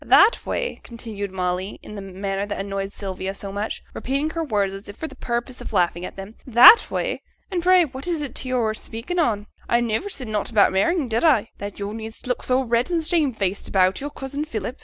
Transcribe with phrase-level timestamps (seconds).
[0.03, 4.73] That way,' continued Molly, in the manner that annoyed Sylvia so much, repeating her words
[4.73, 6.33] as if for the purpose of laughing at them.
[6.47, 9.45] '"That way?" and pray what is t' way yo're speaking on?
[9.69, 13.05] I niver said nought about marrying, did I, that yo' need look so red and
[13.05, 14.79] shamefaced about yo'r cousin Philip?